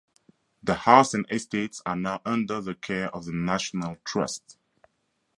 The 0.63 0.73
house 0.73 1.13
and 1.13 1.27
estate 1.29 1.79
are 1.85 1.95
now 1.95 2.23
under 2.25 2.59
the 2.59 2.73
care 2.73 3.13
of 3.13 3.25
the 3.25 3.33
National 3.33 3.97
Trust. 4.03 4.57